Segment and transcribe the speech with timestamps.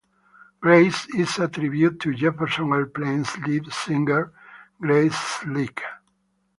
[0.59, 4.31] "Grace" is a tribute to Jefferson Airplane's lead singer,
[4.81, 5.79] Grace Slick.